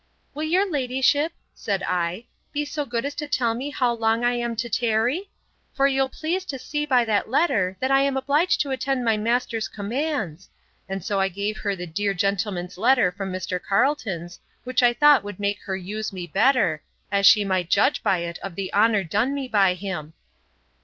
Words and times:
—Will 0.33 0.45
your 0.45 0.67
ladyship, 0.67 1.31
said 1.53 1.83
I, 1.83 2.25
be 2.51 2.65
so 2.65 2.85
good 2.87 3.05
as 3.05 3.13
to 3.13 3.27
tell 3.27 3.53
me 3.53 3.69
how 3.69 3.93
long 3.93 4.23
I 4.23 4.31
am 4.33 4.55
to 4.55 4.67
tarry? 4.67 5.29
For 5.75 5.85
you'll 5.85 6.09
please 6.09 6.43
to 6.45 6.57
see 6.57 6.87
by 6.87 7.05
that 7.05 7.29
letter, 7.29 7.77
that 7.79 7.91
I 7.91 8.01
am 8.01 8.17
obliged 8.17 8.61
to 8.61 8.71
attend 8.71 9.05
my 9.05 9.15
master's 9.15 9.67
commands. 9.67 10.49
And 10.89 11.05
so 11.05 11.19
I 11.19 11.27
gave 11.29 11.59
her 11.59 11.75
the 11.75 11.85
dear 11.85 12.15
gentleman's 12.15 12.79
letter 12.79 13.11
from 13.11 13.31
Mr. 13.31 13.61
Carlton's, 13.63 14.39
which 14.63 14.81
I 14.81 14.91
thought 14.93 15.23
would 15.23 15.39
make 15.39 15.59
her 15.65 15.77
use 15.77 16.11
me 16.11 16.25
better, 16.25 16.81
as 17.11 17.27
she 17.27 17.45
might 17.45 17.69
judge 17.69 18.01
by 18.01 18.21
it 18.23 18.39
of 18.39 18.55
the 18.55 18.73
honour 18.73 19.03
done 19.03 19.35
me 19.35 19.47
by 19.47 19.75
him. 19.75 20.13